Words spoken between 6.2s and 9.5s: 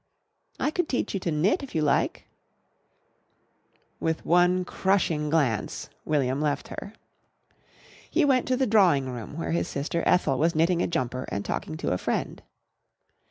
left her. He went to the drawing room,